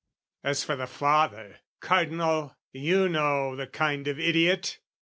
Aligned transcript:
As 0.43 0.63
for 0.63 0.75
the 0.75 0.87
father, 0.87 1.59
Cardinal, 1.79 2.55
you 2.73 3.07
know, 3.07 3.55
The 3.55 3.67
kind 3.67 4.07
of 4.07 4.19
idiot! 4.19 4.79